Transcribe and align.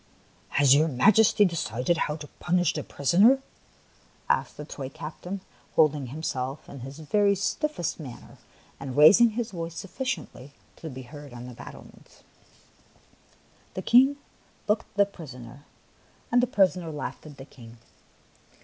"Has 0.57 0.73
your 0.73 0.87
Majesty 0.87 1.45
decided 1.45 1.95
how 1.97 2.15
to 2.15 2.27
punish 2.39 2.73
the 2.73 2.81
prisoner?" 2.83 3.39
asked 4.29 4.57
the 4.57 4.65
toy 4.65 4.89
captain, 4.89 5.41
holding 5.75 6.07
himself 6.07 6.67
in 6.67 6.79
his 6.79 6.97
very 6.97 7.35
stiffest 7.35 7.99
manner 7.99 8.39
and 8.79 8.97
rais 8.97 9.21
ing 9.21 9.29
his 9.37 9.51
voice 9.51 9.75
sufficiently 9.75 10.53
to 10.77 10.89
be 10.89 11.03
heard 11.03 11.33
on 11.33 11.45
the 11.45 11.53
battlements. 11.53 12.23
The 13.75 13.83
King 13.83 14.15
looked 14.67 14.89
at 14.89 14.97
the 14.97 15.05
prisoner, 15.05 15.67
and 16.31 16.41
the 16.41 16.47
prisoner 16.47 16.89
laughed 16.91 17.27
at 17.27 17.37
the 17.37 17.45
King. 17.45 17.77